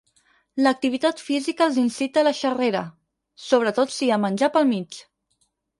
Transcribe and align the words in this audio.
L'activitat 0.67 1.21
física 1.25 1.67
els 1.67 1.77
incita 1.83 2.23
a 2.23 2.25
la 2.29 2.33
xerrera, 2.41 2.83
sobretot 3.51 3.97
si 3.99 4.07
hi 4.09 4.13
ha 4.17 4.23
menjar 4.27 4.53
pel 4.57 4.71
mig. 4.73 5.03